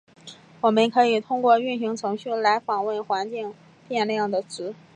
[0.61, 3.53] 我们可以通过运行程序来访问环境
[3.87, 4.73] 变量的值。